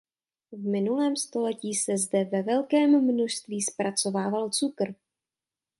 [0.51, 4.93] V minulém století se zde ve velkém množství zpracovával cukr.